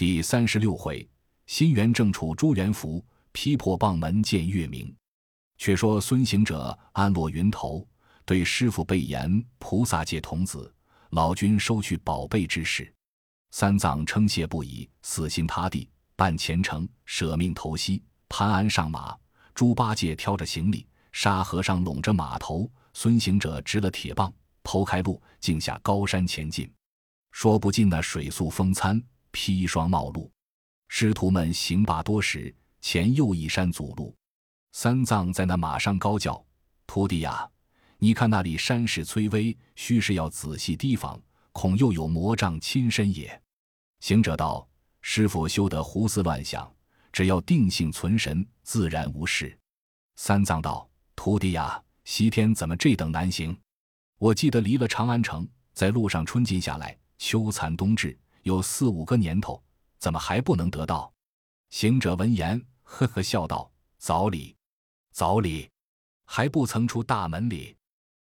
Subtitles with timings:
[0.00, 1.06] 第三十六回，
[1.44, 4.96] 新元正处朱元福劈破棒门见月明。
[5.58, 7.86] 却说孙行者安落云头，
[8.24, 10.74] 对师傅备言：菩萨界童子，
[11.10, 12.90] 老君收去宝贝之事。
[13.50, 15.86] 三藏称谢不已，死心塌地
[16.16, 19.14] 办前程，舍命投西，潘安上马，
[19.54, 24.32] 猪八戒挑着行李，沙和尚拢着马头，孙行者执了铁棒，
[24.64, 26.72] 剖开路，径下高山前进。
[27.32, 28.98] 说不尽那水宿风餐，
[29.32, 30.30] 砒霜冒露。
[30.88, 34.14] 师徒们行罢多时，前又一山阻路。
[34.72, 36.44] 三藏在那马上高叫
[36.86, 37.48] ：“徒弟呀，
[37.98, 41.20] 你看那里山势崔巍，须是要仔细提防。”
[41.52, 43.42] 恐又有魔障亲身也。
[43.98, 44.66] 行者道
[45.02, 46.72] ：“师傅休得胡思乱想，
[47.12, 49.58] 只要定性存神，自然无事。”
[50.14, 53.58] 三藏道：“徒弟呀，西天怎么这等难行？
[54.18, 59.62] 我记得离了长安城，在路上春尽下来，秋残冬至，有四五个年头，
[59.98, 61.12] 怎么还不能得到？”
[61.70, 64.56] 行者闻言，呵呵笑道：“早礼，
[65.12, 65.70] 早礼，
[66.24, 67.76] 还不曾出大门里。”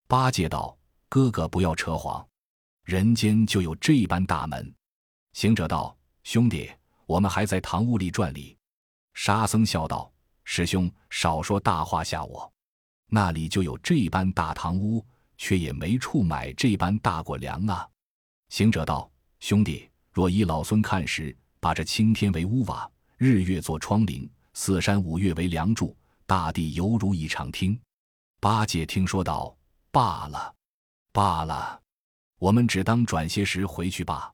[0.08, 0.76] 八戒道
[1.08, 2.26] ：“哥哥不要扯谎。”
[2.84, 4.74] 人间就有这般大门，
[5.32, 6.70] 行者道：“兄弟，
[7.06, 8.56] 我们还在堂屋里转里。”
[9.14, 10.12] 沙僧笑道
[10.44, 12.52] ：“师兄少说大话吓我，
[13.06, 15.04] 那里就有这般大堂屋，
[15.38, 17.88] 却也没处买这般大果粮啊。”
[18.50, 27.76] 行者道：“兄弟，若依老孙看时，把这青天为屋瓦，日月做窗棂，四山五岳为梁柱，大地犹如一场厅。”
[28.40, 29.56] 八戒听说道
[29.90, 30.54] ：“罢了，
[31.12, 31.80] 罢了。”
[32.38, 34.32] 我们只当转些时回去罢。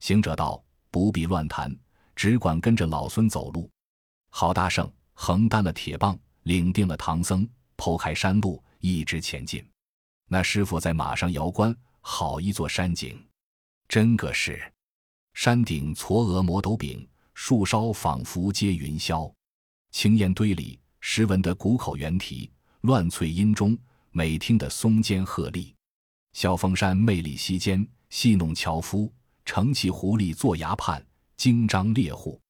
[0.00, 1.72] 行者道：“不必乱谈，
[2.16, 3.70] 只管跟着老孙走路。”
[4.30, 9.64] 郝大圣横担了铁棒，领定了唐僧，剖开山路，一直前进。
[10.26, 13.24] 那师傅在马上摇棺，好一座山景，
[13.86, 14.60] 真个是
[15.34, 19.32] 山顶嵯峨摩斗柄，树梢仿佛接云霄。
[19.90, 22.50] 青烟堆里，时闻得谷口猿啼；
[22.82, 23.76] 乱翠阴中，
[24.10, 25.72] 每听得松间鹤唳。
[26.32, 29.12] 萧峰山魅力溪间，戏弄樵夫，
[29.44, 31.04] 乘起狐狸坐崖畔，
[31.36, 32.40] 惊张猎户。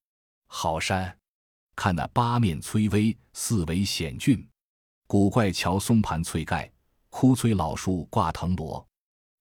[0.47, 1.17] 好山，
[1.75, 4.47] 看那八面崔巍，四围险峻。
[5.07, 6.71] 古怪桥松盘翠盖，
[7.11, 8.87] 枯翠老树挂藤萝。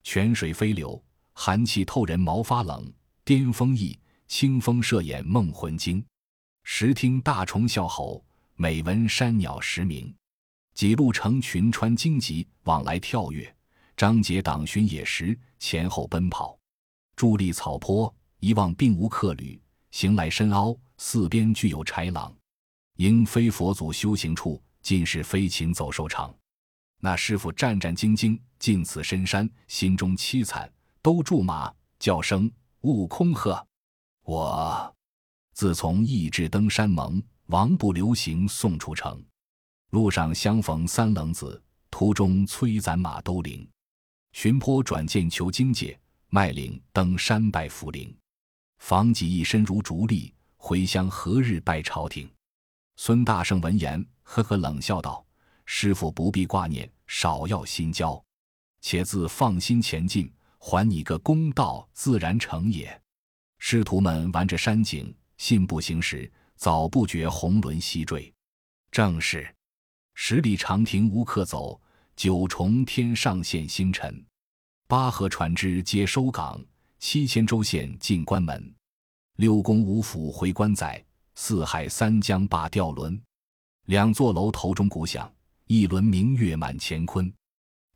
[0.03, 1.03] 泉水飞流，
[1.33, 2.91] 寒气透人毛发冷。
[3.31, 3.97] 巅峰意，
[4.27, 6.03] 清风射眼梦魂惊。
[6.65, 8.21] 时听大虫啸吼，
[8.57, 10.13] 每闻山鸟时鸣。
[10.73, 13.55] 几路成群穿荆棘，往来跳跃。
[13.95, 16.59] 张结党巡野时，前后奔跑，
[17.15, 19.57] 伫立草坡，一望并无客旅。
[19.91, 22.35] 行来深凹，四边俱有豺狼。
[22.97, 26.35] 应非佛祖修行处，尽是飞禽走兽场。
[26.99, 30.69] 那师傅战战兢兢进此深山，心中凄惨，
[31.01, 33.67] 都驻马，叫声悟空呵。
[34.23, 34.95] 我
[35.53, 39.23] 自从意志登山盟，王不留行送出城。
[39.91, 43.67] 路上相逢三冷子，途中催咱马兜铃。
[44.31, 45.99] 寻坡转见求经界，
[46.29, 48.15] 迈岭登山拜福陵。
[48.79, 52.27] 访己一身如竹笠，回乡何日拜朝廷？
[52.95, 55.23] 孙大圣闻言，呵呵冷笑道
[55.65, 58.23] ：“师傅不必挂念，少要心焦，
[58.79, 60.31] 且自放心前进，
[60.63, 63.01] 还你个公道，自然成也。”
[63.57, 68.31] 师徒们玩着山景，信步行时，早不觉红轮西坠。
[68.91, 69.53] 正是
[70.13, 71.81] 十里长亭无客走。
[72.13, 74.23] 九重天上现星辰，
[74.87, 76.63] 八河船只皆收港，
[76.99, 78.75] 七千州县进关门。
[79.37, 83.19] 六宫五府回关载，四海三江罢吊轮。
[83.85, 85.33] 两座楼头钟鼓响，
[85.65, 87.33] 一轮明月满乾坤。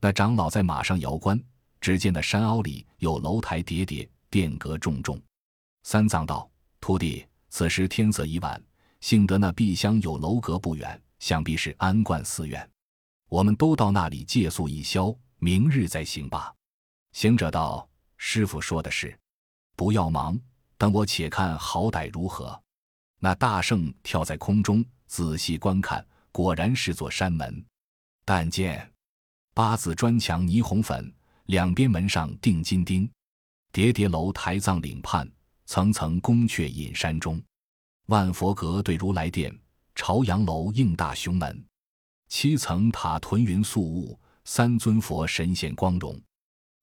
[0.02, 1.40] 那长老在马上摇棺，
[1.80, 5.22] 只见那山凹里有楼台叠叠，殿阁重重。
[5.84, 6.50] 三藏道
[6.82, 8.62] ：“徒弟，此时天色已晚，
[9.02, 12.68] 幸得那碧香有楼阁不远，想必是安观寺院。”
[13.30, 16.54] 我们都到那里借宿一宵，明日再行吧。
[17.12, 17.88] 行者道
[18.18, 19.18] ：“师傅说的是，
[19.76, 20.40] 不要忙，
[20.78, 22.60] 等我且看好歹如何。”
[23.20, 27.66] 那大圣跳在空中，仔细观看，果然是座山门。
[28.24, 28.92] 但见
[29.54, 31.12] 八字砖墙霓虹粉，
[31.46, 33.10] 两边门上钉金钉，
[33.72, 35.30] 叠叠楼台藏岭畔，
[35.66, 37.42] 层层宫阙隐山中。
[38.08, 39.56] 万佛阁对如来殿，
[39.94, 41.64] 朝阳楼映大雄门。
[42.30, 46.20] 七层塔屯云素雾，三尊佛神仙光荣。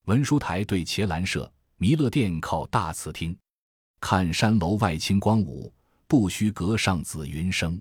[0.05, 3.37] 文殊台对伽蓝舍，弥勒殿靠大慈厅。
[4.01, 5.73] 看山楼外清光舞，
[6.07, 7.81] 不须阁上紫云生。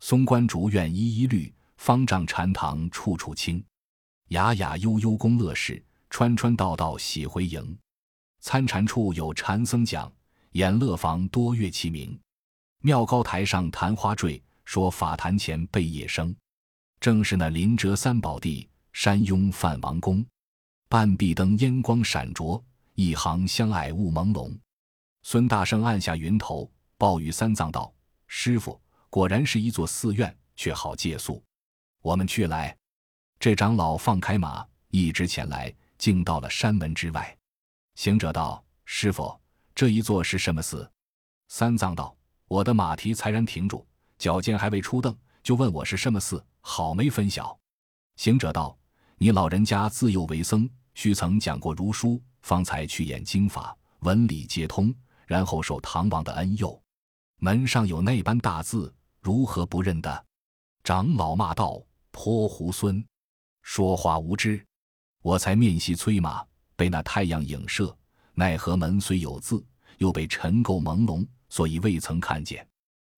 [0.00, 3.62] 松关竹院一一绿，方丈禅堂处处清。
[4.28, 5.82] 雅雅悠悠宫乐事，
[6.18, 7.78] 川川道道喜回营。
[8.40, 10.10] 参禅处有禅僧讲，
[10.52, 12.18] 演乐房多乐器名。
[12.80, 16.34] 庙高台上昙花坠，说法坛前贝叶声。
[17.00, 20.24] 正是那林哲三宝地，山拥范王宫。
[20.88, 22.64] 半壁灯烟光闪灼，
[22.94, 24.58] 一行相爱雾朦胧。
[25.22, 27.92] 孙大圣按下云头，报与三藏道
[28.26, 28.80] ：“师傅，
[29.10, 31.44] 果然是一座寺院，却好借宿。
[32.00, 32.74] 我们去来。”
[33.38, 37.36] 这长老放开马，一直前来，竟到了山门之外。
[37.94, 39.38] 行者道：“师傅，
[39.74, 40.90] 这一座是什么寺？”
[41.48, 42.16] 三藏道
[42.48, 43.86] ：“我的马蹄才然停住，
[44.18, 47.58] 脚尖还未出蹬，就问我是什么寺，好没分晓。”
[48.16, 48.76] 行者道。
[49.18, 54.94] 你老人家自幼为僧，须曾讲过儒书，方才去演经法，文理皆通，
[55.26, 56.78] 然后受唐王的恩佑。
[57.38, 60.26] 门上有那般大字，如何不认得？
[60.84, 61.82] 长老骂道
[62.12, 63.02] ：“泼猢狲，
[63.62, 64.62] 说话无知！
[65.26, 66.46] 我才面西催马，
[66.76, 67.92] 被那太阳影射，
[68.34, 69.60] 奈何门虽有字，
[69.98, 72.64] 又被尘垢朦胧，所以未曾看见。”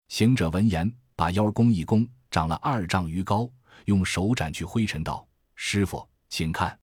[0.09, 3.47] 行者闻言，把腰弓一弓，长了二丈余高，
[3.85, 5.29] 用手斩去灰尘道。
[5.55, 6.81] 师傅，请看，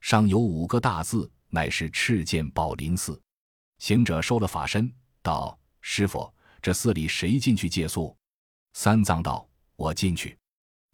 [0.00, 3.20] 上有五个大字，乃是赤剑宝林寺。
[3.76, 4.90] 行者收了法身，
[5.20, 6.32] 道：“师傅，
[6.62, 8.16] 这寺里谁进去借宿？”
[8.72, 9.46] 三藏道
[9.76, 10.38] ：“我进去。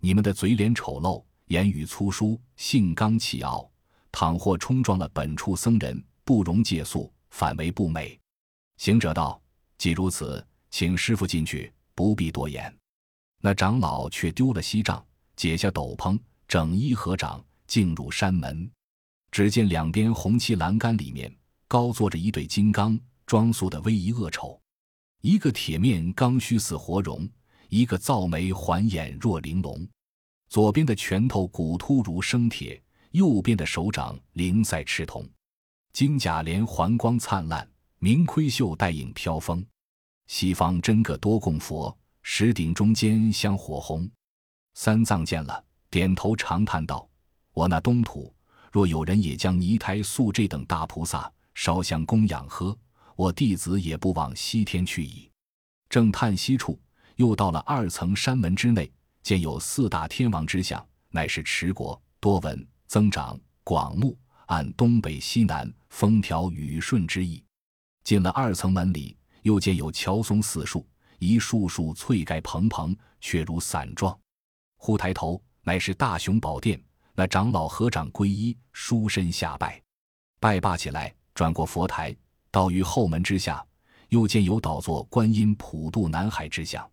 [0.00, 3.70] 你们的嘴脸丑陋，言语粗疏，性刚气傲，
[4.10, 8.18] 倘或冲撞了本处僧人，不容借宿，反为不美。”
[8.78, 9.40] 行者道
[9.76, 12.72] ：“既如此，请师傅进去，不必多言。”
[13.40, 15.04] 那长老却丢了锡杖，
[15.36, 16.18] 解下斗篷。
[16.46, 18.70] 整衣合掌，进入山门，
[19.30, 21.30] 只见两边红漆栏杆里面
[21.66, 24.58] 高坐着一对金刚，装束的威仪恶丑。
[25.20, 27.28] 一个铁面刚须似活龙，
[27.68, 29.86] 一个皂眉环眼若玲珑。
[30.48, 35.28] 左边的拳头骨突如生铁，右边的手掌灵赛赤铜。
[35.92, 37.68] 金甲连环光灿烂，
[37.98, 39.64] 明盔袖带影飘风。
[40.26, 44.08] 西方真个多供佛，石顶中间香火红。
[44.74, 45.64] 三藏见了。
[45.90, 47.08] 点头长叹道
[47.54, 48.30] ：“我那东土
[48.70, 52.76] 若有人也将泥胎塑这等大菩萨烧香供养呵，
[53.16, 55.30] 我弟子也不往西天去矣。”
[55.88, 56.78] 正叹息处，
[57.16, 58.92] 又到了二层山门之内，
[59.22, 67.44] 见有四大天王之像，乃是持国、多闻、增长、广目，按东北西南风调雨顺之意。
[68.04, 70.86] 进了二层门里，又见有乔松四树，
[71.18, 74.18] 一树树翠盖蓬蓬，却如伞状。
[74.76, 75.42] 忽抬头。
[75.60, 76.82] 乃是大雄宝殿，
[77.14, 79.78] 那长老合掌皈依，书身下拜，
[80.40, 82.16] 拜罢起来，转过佛台，
[82.50, 83.62] 到于后门之下，
[84.08, 86.90] 又见有倒坐观音普渡南海之像，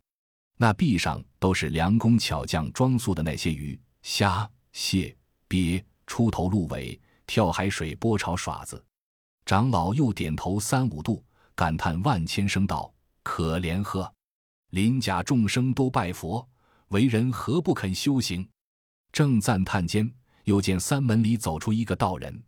[0.57, 5.15] 那壁上都是良工巧匠装束的那些鱼、虾、蟹、
[5.47, 8.83] 鳖、出头鹿尾、跳海水波潮耍子。
[9.45, 11.23] 长老又点头三五度，
[11.53, 12.91] 感叹万千声道
[13.21, 14.11] ：“可怜呵，
[14.71, 16.47] 林甲众生都拜佛，
[16.87, 18.47] 为人何不肯修行？”
[19.11, 20.09] 正赞叹间，
[20.45, 22.43] 又见三门里走出一个道人。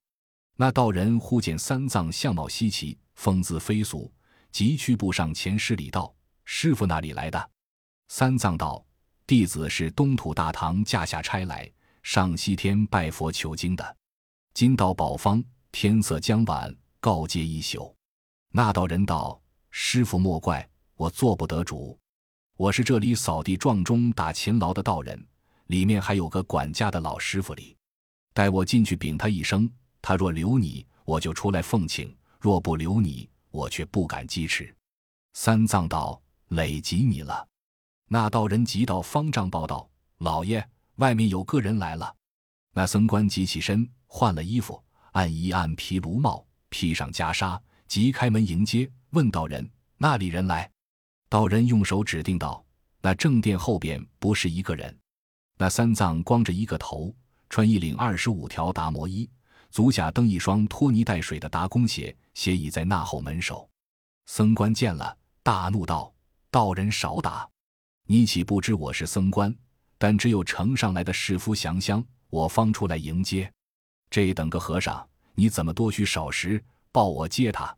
[0.56, 4.12] 那道人忽见三藏相貌稀奇，风姿飞俗，
[4.52, 6.12] 急趋步上前施礼道
[6.46, 7.50] ：“师傅哪里来的？”
[8.08, 8.84] 三藏道
[9.28, 11.70] ：“弟子是东土大唐驾下差来
[12.04, 13.98] 上西天拜佛求经的。
[14.54, 17.94] 今到宝方，天色将晚，告诫一宿。”
[18.52, 19.40] 那道人道
[19.72, 22.00] ：“师傅莫怪，我做不得主。
[22.56, 25.22] 我是这里扫地撞钟打勤劳的道人。”
[25.68, 27.76] 里面还有个管家的老师傅哩，
[28.34, 29.70] 待我进去禀他一声，
[30.02, 32.08] 他若留你，我就出来奉请；
[32.40, 34.74] 若不留你，我却不敢击持。
[35.34, 36.22] 三藏道
[36.56, 37.46] ：“累及你了。”
[38.08, 42.16] 那道人急到方丈报道：“老爷，外面有个人来了。”
[42.74, 50.70] 那僧官急起身，换了衣服，按一按皮卢帽，披上袈裟，即开门迎接，问道人：“那里人来？”
[51.28, 52.64] 道人用手指定道
[53.02, 54.98] ：“那正殿后边不是一个人。”
[55.60, 57.14] 那三藏光着一个头，
[57.50, 59.30] 穿一领二十五条达摩衣，
[59.70, 63.70] 足下蹬一双拖泥带水的达公鞋，斜倚在那后门首。
[64.28, 66.14] 僧官见了，大怒道
[66.50, 67.50] ：“道人少打！
[68.10, 69.54] 你岂不知我是僧官？
[69.98, 73.52] 但只有呈上来的士夫降香，我方出来迎接。
[74.10, 77.76] 这等个和尚，你怎么多许少时报我接他？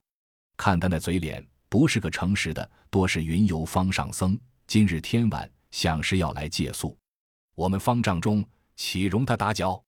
[0.55, 4.39] 看他那嘴脸，不是个诚实的，多是云游方上僧。
[4.67, 6.95] 今日天晚，想是要来借宿。”
[7.57, 8.45] 我们方丈中
[8.75, 9.83] 岂容他打搅？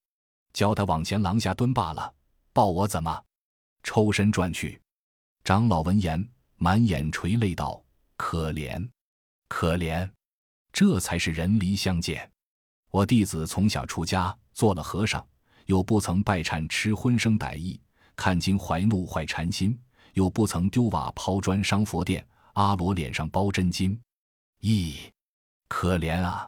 [0.54, 2.12] 教他往前廊下蹲罢了。
[2.52, 3.24] 报我怎么？
[3.84, 4.82] 抽身转去。
[5.44, 7.84] 长老闻言，满眼垂泪道
[8.18, 8.90] ：“可怜，
[9.48, 10.10] 可怜！
[10.72, 12.30] 这才是人离相见。
[12.90, 15.26] 我弟子从小出家，做了和尚，
[15.66, 17.80] 又不曾拜忏吃荤生歹意，
[18.16, 19.78] 看经怀怒坏禅心，
[20.14, 24.00] 又不曾丢瓦抛砖伤佛殿，阿罗脸上包真金。
[24.62, 25.10] 咦，
[25.68, 26.48] 可怜啊！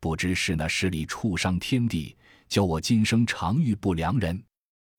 [0.00, 2.16] 不知是那势力触伤天地，
[2.48, 4.42] 教我今生常遇不良人。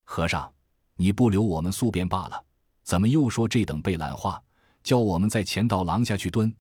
[0.05, 0.51] 和尚，
[0.95, 2.45] 你不留我们宿便罢了，
[2.83, 4.41] 怎么又说这等背懒话，
[4.83, 6.53] 叫我们在前道廊下去蹲？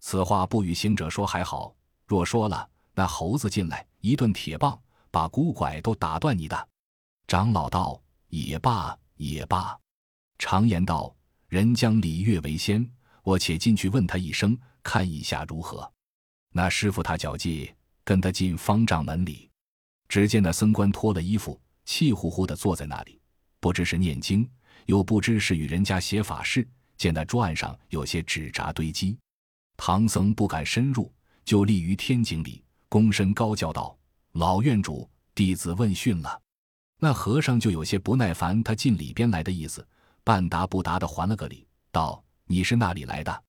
[0.00, 1.74] 此话不与行者说还好，
[2.06, 6.68] 若说了，那猴子进来一顿铁棒，把骨拐都打断你的。
[7.26, 8.00] 长老道
[8.30, 9.78] ：“也罢，也罢。
[10.38, 11.14] 常言道，
[11.48, 12.88] 人将礼乐为先，
[13.22, 15.90] 我且进去问他一声，看一下如何。”
[16.52, 17.70] 那师傅他脚迹，
[18.04, 19.50] 跟他进方丈门里。
[20.08, 23.20] 只见那僧官脱了衣服，气呼呼的坐在那里，
[23.60, 24.48] 不知是念经，
[24.86, 26.66] 又不知是与人家写法事。
[26.96, 29.18] 见那桌案上有些纸札堆积，
[29.78, 31.10] 唐僧不敢深入，
[31.44, 33.96] 就立于天井里，躬身高叫道
[34.34, 36.38] ：“老院主，弟子问讯了。”
[37.00, 39.86] 那和尚就有些不耐烦，他进里边来的意思，
[40.24, 43.44] 半答不答的还了个礼，道：“你是那里来的？”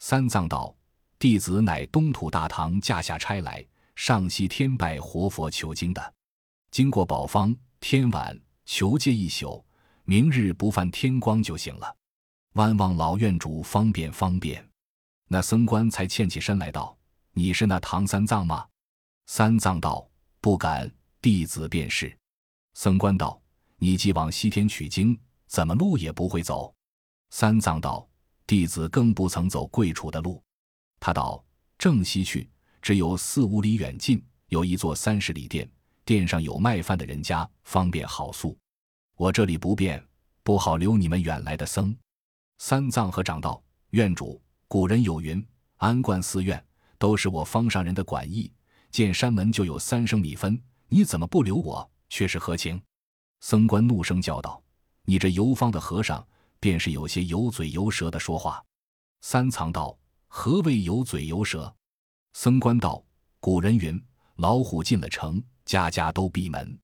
[0.00, 0.74] 三藏道
[1.20, 3.64] ：“弟子乃东土大唐驾下差来
[3.94, 6.14] 上西天拜活佛求经的，
[6.70, 9.62] 经过宝方天晚求戒一宿，
[10.04, 11.94] 明日不犯天光就行了。
[12.54, 14.65] 万望老院主方便方便。”
[15.28, 16.96] 那僧官才欠起身来道
[17.32, 18.66] ：“你是那唐三藏吗？”
[19.26, 20.08] 三藏道
[20.40, 20.90] ：“不敢，
[21.20, 22.16] 弟子便是。”
[22.74, 23.40] 僧官道
[23.78, 25.18] ：“你既往西天取经，
[25.48, 26.72] 怎么路也不会走？”
[27.30, 28.08] 三藏道
[28.46, 30.40] ：“弟子更不曾走贵处的路。”
[31.00, 31.44] 他道
[31.76, 32.48] ：“正西去，
[32.80, 35.68] 只有四五里远近，有一座三十里店，
[36.04, 38.56] 店上有卖饭的人家，方便好宿。
[39.16, 40.00] 我这里不便，
[40.44, 41.96] 不好留你们远来的僧。”
[42.58, 45.46] 三藏和长道：“院主，古人有云，
[45.76, 46.64] 安观寺院
[46.98, 48.52] 都是我方上人的管意，
[48.90, 52.80] 见山门就有三升米分，你怎么不留我？”却是何情？
[53.40, 54.62] 僧官怒声叫道
[55.04, 56.26] ：“你这游方的和尚，
[56.60, 58.64] 便是有些油嘴油舌的说话。”
[59.22, 59.96] 三藏道
[60.28, 61.72] ：“何谓油嘴油舌？”
[62.34, 63.04] 僧官道
[63.40, 64.00] ：“古人云，
[64.36, 66.78] 老虎进了城，家家都闭门。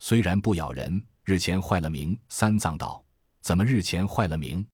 [0.00, 3.04] 虽然不咬人，日前坏了名。”三藏道
[3.40, 4.66] ：“怎么日前坏了名？”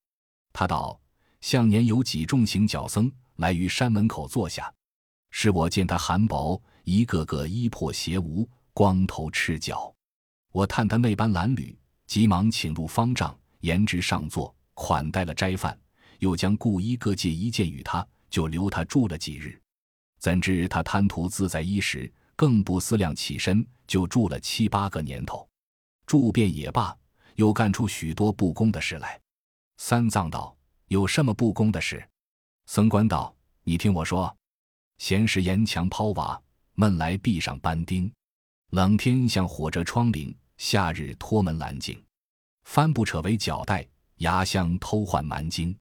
[0.52, 1.00] 他道
[1.44, 4.72] ：“向年有几众行脚僧来于山门口坐下，
[5.30, 9.94] 是我见他寒薄，一个个衣破鞋无。”光头赤脚，
[10.52, 15.78] 我探他那般褴褛，急忙请入方丈，言之上座，款待了斋饭，
[16.18, 19.60] 又将故衣各借一件与他，就留他住了几日。
[20.18, 25.46] 怎知他贪图自在衣食，更不思量起身，就住了七八个年头。
[26.06, 26.96] 住便也罢，
[27.34, 29.20] 又干出许多不公的事来。
[29.76, 30.53] 三藏道
[30.88, 32.06] ：“有什么不公的事？”
[32.66, 34.34] 僧官道：“你听我说，
[34.98, 36.40] 闲时沿墙抛瓦，
[36.74, 38.12] 闷来壁上搬钉。”
[38.70, 42.02] 冷天像火遮窗棂，夏日脱门拦颈，
[42.64, 43.86] 帆布扯为脚带，
[44.16, 45.76] 牙香偷换蛮巾，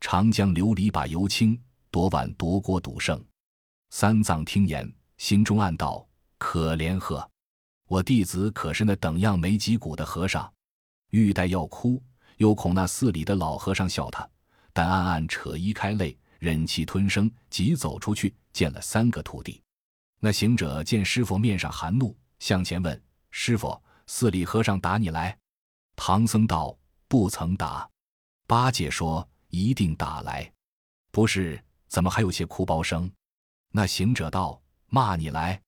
[0.00, 3.20] 长江流离把油清，夺碗夺锅赌胜。
[3.90, 7.28] 三藏听言，心中暗道：可怜呵，
[7.88, 10.52] 我弟子可是那等样没脊骨的和尚，
[11.10, 12.00] 欲待要哭，
[12.36, 14.28] 又恐那寺里的老和尚笑他，
[14.78, 19.60] 但暗暗扯衣开泪，忍气吞声，急走出去见了三个徒弟。
[20.20, 22.16] 那行者见师傅面上含怒。
[22.38, 25.36] 向前问师傅：“寺里和尚打你来？”
[25.96, 27.90] 唐僧道：“不曾打。”
[28.46, 30.48] 八戒说：“一定打来。”
[31.10, 33.10] 不是，怎么还有些哭包声？
[33.72, 35.60] 那行者道：“骂你来。”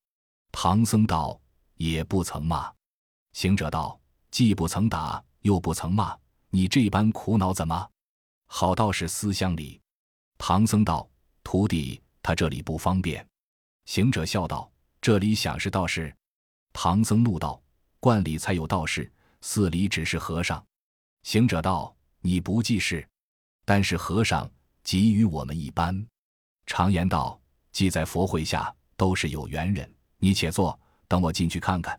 [0.52, 1.36] 唐僧道
[1.74, 2.72] ：“也不曾骂。”
[3.34, 4.00] 行者道
[4.30, 6.16] ：“既不曾打，又不曾骂，
[6.50, 7.90] 你这般苦恼怎么？
[8.52, 9.80] 好道士思乡里。”
[10.36, 11.08] 唐僧道
[11.44, 13.24] ：“徒弟，他这里不方便。”
[13.86, 16.14] 行者笑道：“这里想是道士。”
[16.74, 17.62] 唐僧怒道
[18.00, 20.62] ：“观里才有道士，寺里只是和尚。”
[21.22, 23.06] 行者道：“你不记事，
[23.64, 24.50] 但是和尚
[24.82, 26.04] 即与我们一般。
[26.66, 27.40] 常言道，
[27.70, 29.88] 既在佛会下，都是有缘人。
[30.18, 31.98] 你且坐，等我进去看看。”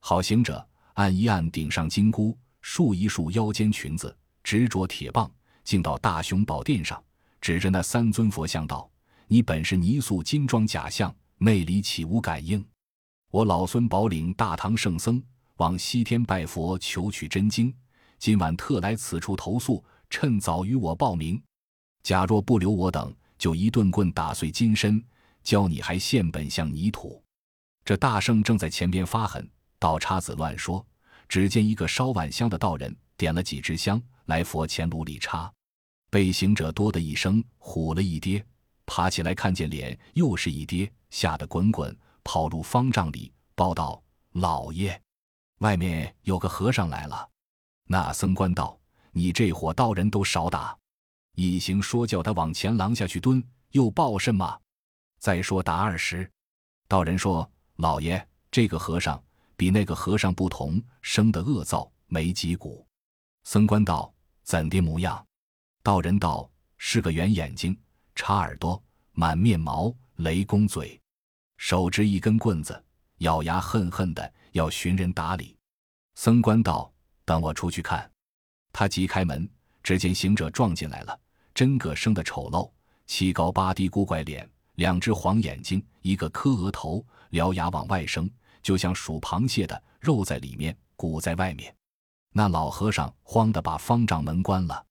[0.00, 5.30] 好行者按一按顶上金箍，束一束腰间裙子，执着铁棒，
[5.68, 6.98] 进到大雄宝殿上，
[7.42, 8.90] 指着那三尊佛像道
[9.28, 12.66] ：“你本是泥塑金装假象，内里岂无感应？”
[13.30, 15.22] 我老孙保领大唐圣僧
[15.56, 17.70] 往西天拜佛求取真经，
[18.18, 21.38] 今晚特来此处投宿，趁早与我报名。
[22.02, 25.04] 假若不留我等，就一顿棍打碎金身，
[25.42, 27.22] 教你还现本相泥土。
[27.84, 29.46] 这大圣正在前边发狠，
[29.78, 30.82] 倒叉子乱说。
[31.28, 35.52] 只见一个烧晚香的道人点了几支香来佛前炉里插，
[36.10, 38.44] 被行者多的一声唬了一跌，
[38.86, 41.96] 爬起来看见脸又是一跌，吓得滚滚。
[42.24, 45.00] 跑入方丈里报道：“老爷，
[45.60, 47.26] 外面有个和尚来了。”
[47.88, 48.78] 那僧官道
[49.12, 50.76] ：“你这伙道人都少打。”
[51.36, 54.60] 一行说：“叫他往前廊下去蹲，又报甚么？”
[55.18, 56.30] 再说打二十。
[56.86, 59.22] 道人说：“老爷，这个和尚
[59.56, 62.86] 比那个和尚不同，生得恶躁，没脊骨。”
[63.44, 64.12] 僧官道
[64.44, 65.26] ：“怎的模样？”
[65.88, 67.74] 道人道：“是个圆眼睛，
[68.14, 68.78] 插耳朵，
[69.12, 71.00] 满面毛，雷公嘴，
[71.56, 72.84] 手执一根棍子，
[73.20, 75.56] 咬牙恨恨的要寻人打理。”
[76.14, 76.92] 僧官道
[77.24, 78.06] ：“等我出去看。”
[78.70, 79.48] 他急开门，
[79.82, 81.18] 只见行者撞进来了，
[81.54, 82.70] 真个生得丑陋，
[83.06, 84.46] 七高八低，古怪脸。
[84.74, 88.30] 两只黄眼睛，一个磕额头，獠牙往外生，
[88.62, 91.74] 就像数螃蟹的，肉在里面，骨在外面。
[92.34, 94.84] 那老和尚慌得把方丈门关了。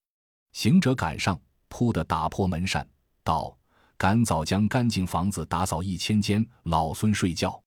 [0.57, 2.83] 行者赶上，扑的打破门扇，
[3.23, 3.55] 道
[3.95, 7.61] ：“赶早将干净房子打扫一千间，老孙睡觉。”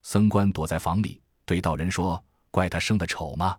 [0.00, 3.58] 僧官躲在房里，对道人说：“怪他生的丑吗？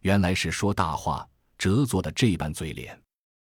[0.00, 1.28] 原来是说大话，
[1.58, 2.98] 折作的这般嘴脸。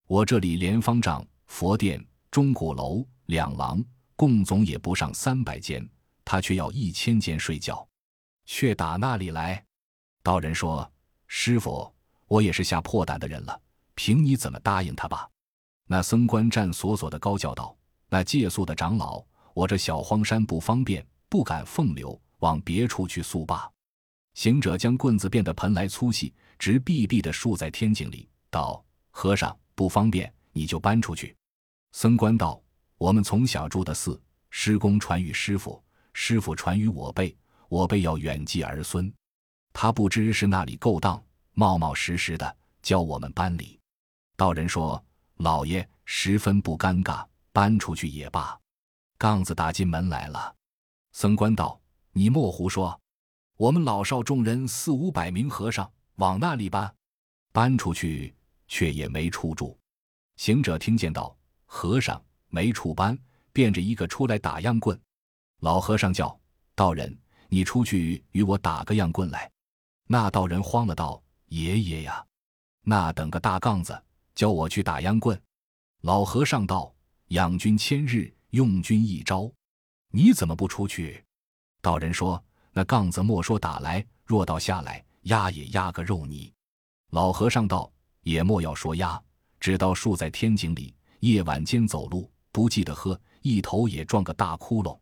[0.06, 2.00] 我这里连方丈、佛殿、
[2.30, 3.84] 钟鼓楼。”两廊
[4.14, 5.84] 共总也不上三百间，
[6.24, 7.84] 他却要一千间睡觉，
[8.46, 9.64] 却打那里来？
[10.22, 10.88] 道人说
[11.26, 11.92] ：“师傅，
[12.28, 13.60] 我也是下破胆的人了，
[13.94, 15.28] 凭你怎么答应他吧？”
[15.86, 17.76] 那僧官战索索的高叫道
[18.08, 23.70] ：“那借宿的长老，我这小荒山不方便，不敢奉留，往别处去宿罢。”
[24.34, 31.36] 行者将棍子变得盆来粗细，直逼逼的竖在天井里，道：“和尚不方便，你就搬出去。”
[31.92, 32.60] 僧官道。
[32.96, 34.20] 我们从小住的寺，
[34.50, 35.82] 师公传于师傅，
[36.12, 37.34] 师傅传于我辈，
[37.70, 39.10] 我辈要远继儿孙。
[39.72, 43.79] 他不知是那里勾当，冒冒失失的教我们搬离。
[44.40, 45.04] 道人说
[45.36, 48.58] ：“老爷十分不尴尬，搬出去也罢。”
[49.18, 50.56] 杠子打进门来了。
[51.12, 51.78] 僧官道
[52.12, 52.98] ：“你莫胡说，
[53.58, 56.90] 我们老少众人四五百名和尚往那里搬？
[57.52, 58.34] 搬出去
[58.66, 59.78] 却也没处住。”
[60.36, 62.18] 行者听见道：“和尚。”
[62.48, 63.18] 没处搬，
[63.52, 64.98] 变着一个出来打样棍。
[65.60, 66.40] 老和尚叫
[66.74, 67.14] 道人
[67.50, 69.50] ：“你出去与我打个样棍来。”
[70.08, 72.24] 那道人慌了，道：“爷爷呀，
[72.80, 74.02] 那等个大杠子，
[74.40, 75.38] 教我去打秧棍。”
[76.00, 76.90] 老和尚道
[77.28, 79.52] ：“养军千日，用军一朝，
[80.10, 81.22] 你怎么不出去？”
[81.82, 86.50] 道人说：“那杠子莫说打来，若到下来，压也压个肉泥。”
[87.12, 87.92] 老和尚道
[88.24, 89.22] ：“也莫要说压，
[89.58, 94.98] 只道竖在天井里，夜晚间走路。”不记得喝，一头也撞个大窟窿。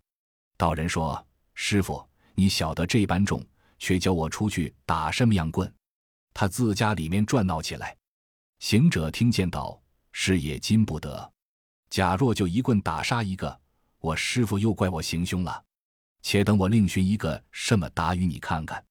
[0.57, 1.25] 道人说
[1.55, 3.41] ：“师傅，你晓得这般重，
[3.79, 5.73] 却叫我出去打什么样棍？”
[6.35, 7.97] 他自家里面转闹起来。
[8.59, 11.33] 行者听见道：“是也禁不得。
[11.91, 13.59] 假若就一棍打杀一个，
[14.01, 15.65] 我师傅又怪我行凶了。
[16.23, 18.85] 且等我另寻一个什么打与你看看。”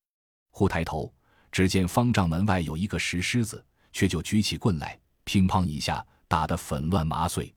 [0.52, 1.14] 忽抬头，
[1.52, 7.54] 只见方丈门外有一个石狮子，却就举起棍来，乒乓一下打得粉乱麻碎。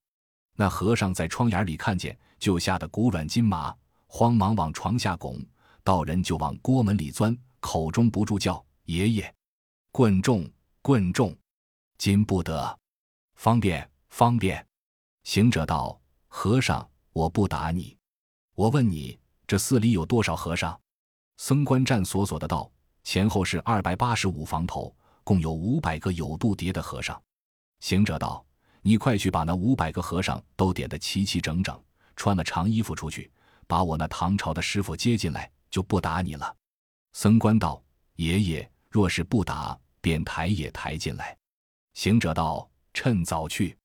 [0.56, 3.74] 那和尚在窗眼里看见，就吓得骨软筋麻，
[4.08, 5.40] 慌忙往床下拱。
[5.84, 9.34] 道人就往锅门里钻，口中不住叫：“爷爷，
[9.92, 10.46] 棍重，
[10.82, 11.34] 棍重，
[12.00, 12.78] 今不得，
[13.36, 14.66] 方便，方便。”
[15.22, 17.94] 行者道：“和尚，我不打你。
[18.54, 20.80] 我问你，这寺里有多少和尚？”
[21.36, 22.72] 僧官战索索的道
[23.04, 27.22] ：“前后是二百八十五房头，共有五百个有度牒的和尚。”
[27.80, 28.42] 行者道。
[28.80, 31.78] 你快去把那五百个和尚都点得齐齐整整，
[32.16, 33.30] 穿了长衣服出去，
[33.66, 36.56] 把我那唐朝的师傅接进来，就不打你了。
[37.12, 37.84] 僧官道
[38.16, 41.36] ：“爷爷若是不打，便抬也抬进来。”
[42.00, 43.76] 行者道：“趁早去。”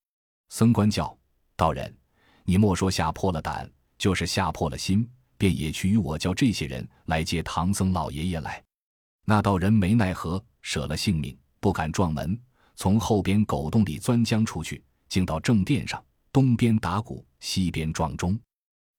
[0.47, 1.13] 僧官叫
[1.58, 1.93] 道人
[2.47, 5.06] ：“你莫说吓破了胆，就是吓破了心，
[5.38, 8.63] 便也去与我叫这些人来接唐僧老爷爷来。”
[9.28, 12.39] 那道人没奈何，舍了性命，不敢撞门。
[12.78, 16.01] 从后边狗洞里钻将出去，竟到正殿上，
[16.32, 18.39] 东边打鼓，西边撞钟，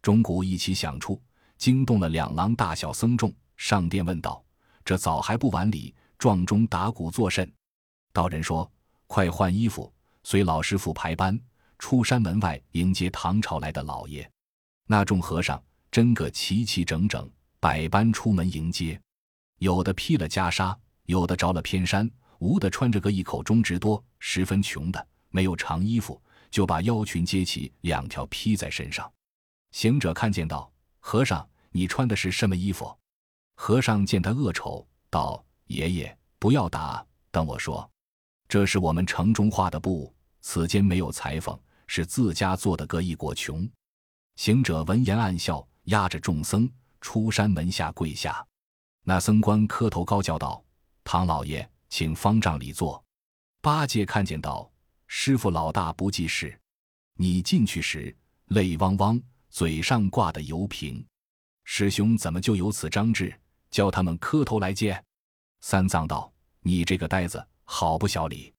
[0.03, 1.19] 钟鼓一起响处，
[1.57, 3.35] 惊动了两廊大小僧众。
[3.57, 4.45] 上殿问道
[4.85, 7.51] ：“这早还不晚礼，撞钟打鼓作甚？”
[8.13, 8.71] 道人说
[9.07, 9.93] ：“快换衣服，
[10.23, 11.39] 随老师傅排班，
[11.79, 14.29] 出山门外迎接唐朝来的老爷。”
[14.89, 17.29] 那众和尚真个齐齐整整，
[17.61, 19.01] 百般出门迎接，
[19.59, 22.11] 有的披了袈裟，有的着了偏衫。
[22.39, 29.11] 无的穿着个一口中直多，十分穷的，没有长衣服，就把腰裙接起两条披在身上。
[29.71, 32.95] 行者看见道：“和尚，你穿的是什么衣服？”
[33.57, 37.91] 和尚见他恶丑，道：“爷爷，不要打，等我说。
[38.49, 43.69] 这是我们城中画的布，此间没有裁缝，是自家做的隔一裹穷。”
[44.37, 48.47] 行者闻言暗笑，压着众僧出山门下跪下。
[49.03, 50.63] 那僧官磕头高叫道
[51.05, 53.03] ：“唐老爷。”请方丈里坐。
[53.63, 54.69] 八戒看见道
[55.07, 56.61] ：“师傅老大不记事，
[57.15, 58.15] 你进去时
[58.47, 61.07] 泪汪汪，嘴上挂的油瓶，
[61.63, 63.33] 师兄怎么就有此张志，
[63.71, 65.03] 叫他们磕头来见？”
[65.63, 66.31] 三藏道
[66.61, 68.53] ：“你这个呆子，好不晓礼。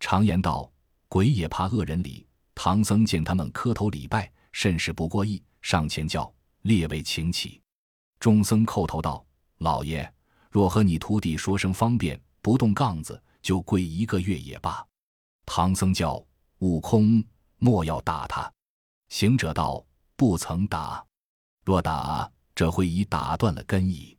[0.00, 0.70] 常言道，
[1.08, 2.26] 鬼也怕恶人礼。
[2.54, 7.60] 唐僧见他们磕头礼拜，甚是不过意，上前叫列位请起。
[8.20, 9.24] 众僧叩头道
[9.58, 10.10] ：“老爷，
[10.50, 14.86] 若和你徒弟说声方便，不动杠子，就跪一个月也罢。”
[15.44, 16.24] 唐僧叫
[16.60, 17.22] 悟空
[17.58, 18.50] 莫要打他。
[19.08, 19.84] 行者道
[20.16, 21.04] ：“不曾打，
[21.64, 24.16] 若打，这会已打断了根矣。”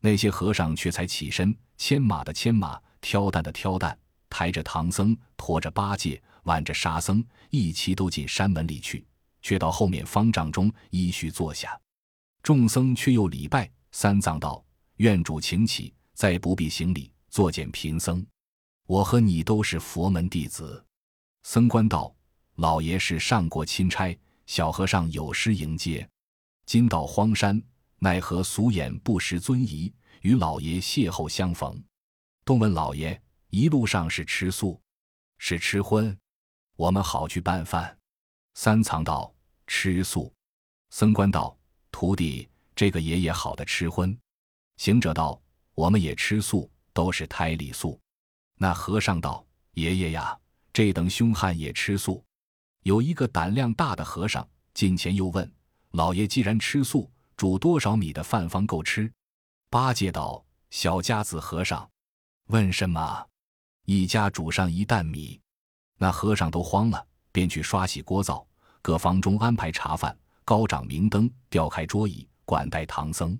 [0.00, 1.56] 那些和尚却才起身。
[1.76, 9.06] 牵马的牵马，挑担的挑担，抬着唐僧，驮着八戒，挽着沙僧，一齐都进山门里去。
[9.42, 11.80] 却到后面方丈中依序坐下。
[12.42, 13.70] 众僧却又礼拜。
[13.92, 14.62] 三藏道
[14.98, 18.24] ：“愿主请起，再不必行礼，坐见贫僧。
[18.86, 20.84] 我和你都是佛门弟子。”
[21.42, 22.14] 僧官道
[22.56, 26.06] ：“老爷是上过钦差，小和尚有失迎接。
[26.66, 27.60] 今到荒山，
[27.98, 31.82] 奈何俗眼不识尊仪？”与老爷邂逅相逢，
[32.50, 34.82] 东问老爷一路上是吃素，
[35.38, 36.18] 是吃荤，
[36.74, 37.96] 我们好去办饭。
[38.54, 39.32] 三藏道
[39.68, 40.34] ：“吃素。”
[40.90, 41.56] 僧官道
[41.92, 44.18] ：“徒弟，这个爷爷好的吃荤。”
[44.78, 45.40] 行者道
[45.76, 48.00] ：“我们也吃素，都是胎里素。”
[48.58, 50.36] 那和尚道：“爷爷呀，
[50.72, 52.20] 这等凶悍也吃素。”
[52.82, 55.48] 有一个胆量大的和尚近前又问
[55.94, 59.08] ：“老爷既然吃素，煮多少米的饭方够吃？”
[59.70, 61.88] 八戒道：“小家子和尚，
[62.50, 63.26] 问什么？
[63.86, 65.40] 一家煮上一担米。”
[65.96, 68.46] 那和尚都慌了，便去刷洗锅灶，
[68.82, 73.38] 各房中安排茶饭，高掌明灯，调开桌椅，管待唐僧。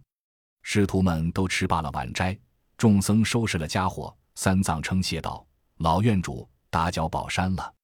[0.62, 2.38] 师徒们都吃罢了晚斋，
[2.76, 4.14] 众僧收拾了家伙。
[4.34, 5.44] 三藏称谢道
[5.78, 7.74] ：“老院主打搅宝山了。”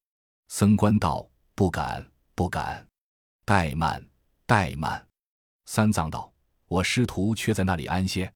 [0.49, 2.87] 僧官道：“不敢，不敢，
[3.45, 4.03] 怠慢，
[4.47, 5.07] 怠慢。”
[5.67, 6.33] 三藏道
[6.69, 8.33] ：“我师徒却在那里安歇。”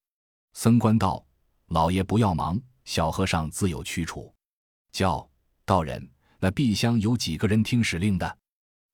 [0.55, 1.24] 僧官道
[1.68, 4.35] ：“老爷不要忙，小和尚自有去处。”
[4.90, 5.24] 叫
[5.64, 8.38] 道人：“那碧香有几个人听使令的？”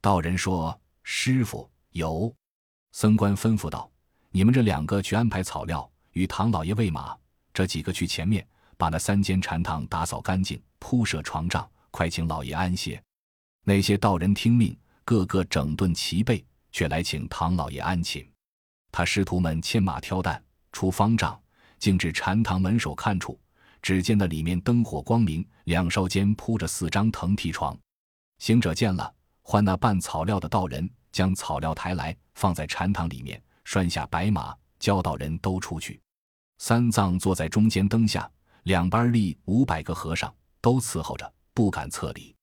[0.02, 2.30] 道人说：“师傅有。”
[2.92, 3.90] 僧官吩咐道
[4.28, 7.16] ：“你们这两个去安排草料，与唐老爷喂马。
[7.54, 13.02] 这几个去前面，把那三间禅堂打扫干净，铺设床帐，快请老爷安歇。”
[13.64, 18.30] 那些道人听命，个个整顿齐备，却来请唐老爷安寝。
[18.92, 21.40] 他师徒们牵马挑担，出方丈。
[21.78, 23.38] 径至禅堂门首看处，
[23.86, 27.78] 只见那里面灯火光明，两梢间铺着四张藤梯床。
[28.38, 36.00] 行者见了，唤那拌草料的道人，将草料抬来，放在禅堂里面，拴下白马，教道人都出去。
[36.58, 38.28] 三藏坐在中间灯下，
[38.64, 42.34] 两边立五百个和尚，都伺候着，不敢侧礼。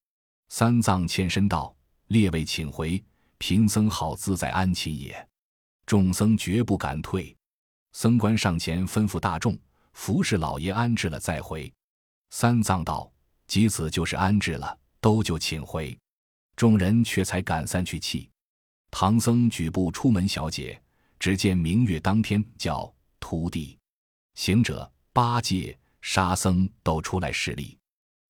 [0.48, 1.76] 三藏欠身道
[2.08, 3.04] ：“列位请回，
[3.38, 5.28] 贫僧好自在安寝也。”
[5.86, 7.36] 众僧绝不敢退。
[7.92, 9.60] 僧官上前吩咐大众
[9.94, 11.72] ：“服侍老爷安置了再回。”
[12.32, 13.12] 三藏道
[13.48, 15.98] ：“即此就是安置了，都就请回。”
[16.56, 18.30] 众人却才赶散去气。
[18.92, 20.80] 唐僧举步出门小姐，
[21.18, 23.78] 只见明月当天，叫徒弟、
[24.36, 27.78] 行者、八戒、沙僧都出来施礼。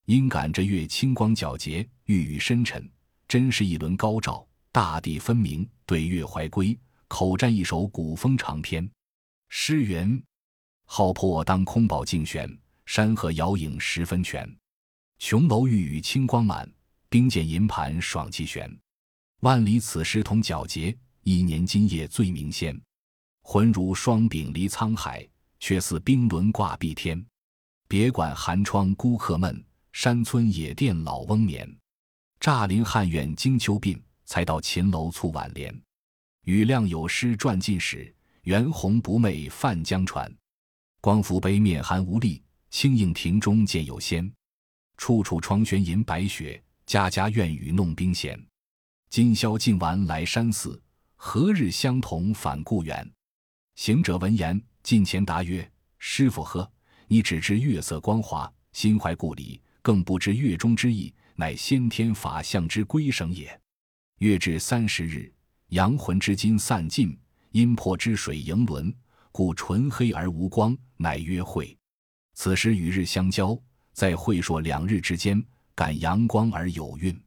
[0.06, 2.90] 因赶着月清光皎洁，玉宇深沉，
[3.28, 5.70] 真是一轮高照，大地分明。
[5.86, 6.78] 对月怀归，
[7.10, 8.90] 口占一首古风长篇。
[9.50, 10.22] 诗云
[10.96, 12.48] ：“浩破当空宝镜悬，
[12.86, 14.48] 山河遥影十分全。
[15.18, 16.72] 琼楼玉宇清光满，
[17.10, 18.72] 冰鉴银盘爽气悬。
[19.40, 22.80] 万里此时同皎洁，一年今夜最明鲜。
[23.42, 25.28] 浑如双柄离沧海，
[25.60, 27.26] 却似冰轮挂碧天。
[27.88, 31.68] 别管寒窗孤客闷，山村野店老翁眠。
[32.40, 35.76] 乍临汉苑惊秋鬓，才到秦楼促晚联。
[36.44, 40.30] 雨亮有诗传晋史。”袁弘不寐泛江船，
[41.04, 42.42] 光复杯面寒无力。
[42.70, 44.34] 清映亭中见有仙，
[44.96, 48.42] 处处窗悬银白雪，家家院宇弄冰弦。
[49.10, 50.82] 今宵尽完来山寺，
[51.18, 53.06] 何日相同返故园？
[53.76, 56.72] 行者闻言，近前答曰：“师傅呵，
[57.10, 63.60] 你只知月色光华，心怀故里，更不知月中之意，乃先天法相之归省也。
[64.20, 65.30] 月至三十日，
[65.68, 67.20] 阳魂之金散尽。”
[67.52, 68.92] 阴魄之水盈轮，
[69.34, 71.76] 故纯黑而无光，乃曰晦。
[72.36, 73.60] 此时与日相交，
[73.92, 75.44] 在晦朔两日之间，
[75.74, 77.20] 感阳光而有运。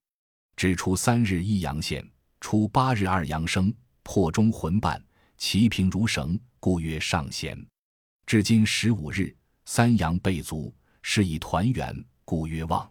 [0.55, 2.09] 至初三日一阳现，
[2.41, 5.05] 初八日二阳生，破中魂半，
[5.37, 7.61] 其平如绳，故曰上弦。
[8.25, 11.93] 至今十五日，三阳备足，是以团圆，
[12.25, 12.89] 故曰旺。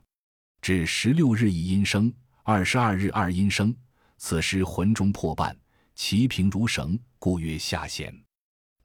[0.61, 3.73] 至十六日一阴生，二十二日二阴生。
[4.17, 5.57] 此时魂中破半，
[5.95, 8.13] 其平如绳，故曰下弦。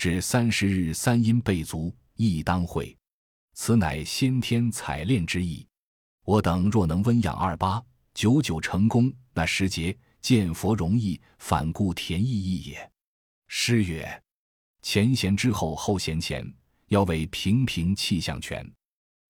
[0.01, 2.97] 至三十日三阴备足，亦当会。
[3.53, 5.67] 此乃先天采炼之意。
[6.25, 7.85] 我等若能温养二八，
[8.15, 12.91] 久久成功，那时节见佛容易，反顾田意义也。
[13.49, 14.23] 诗曰：
[14.81, 16.51] 前贤之后，后贤前，
[16.87, 18.67] 要为平平气象全。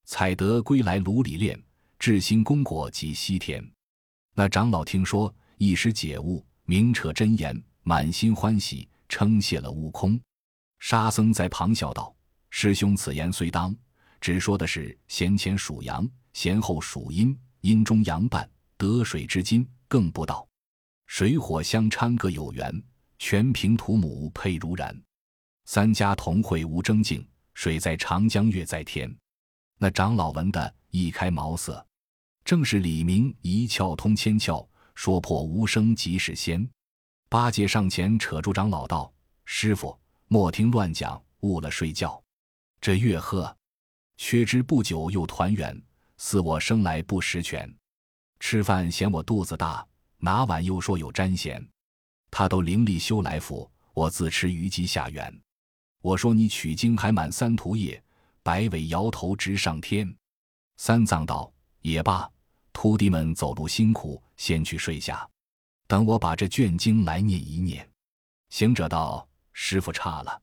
[0.05, 1.61] 采得归来炉里炼，
[1.99, 3.61] 至心功果即西天。
[4.37, 10.17] 那长老听说，一时解悟，明彻真言，满心欢喜，称谢了悟空。
[10.81, 12.15] 沙僧在旁笑道
[12.51, 13.75] ：“师兄此言虽当，
[14.21, 20.47] 只说的是先前属阳。”先后属阴，阴中阳半，得水之金，更不道。
[21.09, 22.83] 水火相掺各有缘，
[23.19, 24.97] 全凭土母配如然。
[25.65, 29.13] 三家同会无争竞，水在长江月在天。
[29.77, 31.85] 那长老闻得一开茅塞，
[32.45, 34.65] 正是李明一窍通千窍，
[34.95, 36.67] 说破无声即是仙。
[37.29, 39.13] 八戒上前扯住长老道
[39.45, 39.99] ：“师傅
[40.33, 42.23] 莫听乱讲，误了睡觉。
[42.81, 43.57] 这月呵，
[44.17, 45.77] 却知不久又团圆。”
[46.19, 47.69] 似我生来不识权，
[48.39, 49.85] 吃饭嫌我肚子大，
[50.19, 51.61] 拿碗又说有沾涎。
[52.31, 55.37] 他都灵力修来福，我自吃虞姬下元。
[56.01, 58.01] 我说你取经还满三途夜，
[58.45, 60.15] 摆尾摇头直上天。
[60.77, 62.31] 三藏道也罢，
[62.73, 65.29] 徒弟们走路辛苦，先去睡下，
[65.89, 67.91] 等我把这卷经来念一念。
[68.51, 69.27] 行者道：
[69.63, 70.41] 师傅差了，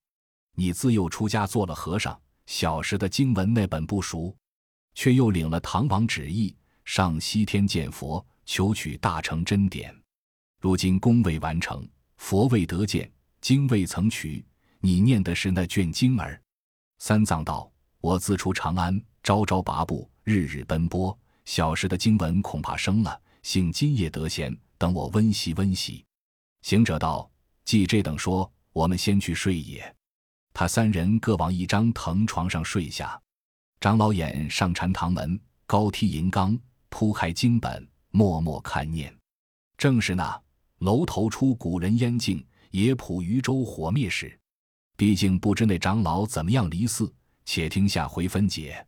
[0.53, 4.33] 你自幼出家做了和尚，小时的经文那本不熟。
[4.93, 9.93] 却又领了唐王旨意，上西天见佛，求取大乘真典。
[10.61, 11.85] 如今功未完成，
[12.17, 14.45] 佛未得见，经未曾取，
[14.81, 16.39] 你念的是那卷经儿。
[16.99, 23.19] 三藏道：“我自出长安，朝朝跋步，日日奔波，小时的经文恐怕生了。
[23.41, 26.05] 幸今夜得闲，等我温习温习。”
[26.61, 27.29] 行者道
[27.65, 29.95] ：“既这等说，我们先去睡也。”
[30.53, 33.19] 他三人各往一张藤床上睡下。
[33.79, 36.57] 长老眼上禅堂门，高梯银缸，
[36.89, 39.15] 铺开经本，默默看念。
[39.77, 40.41] 正是那
[40.79, 44.39] 楼头出古人烟径，野浦渔舟火灭时。
[44.95, 47.13] 毕竟不知那长老怎么样离寺，
[47.45, 48.86] 且听下回分解。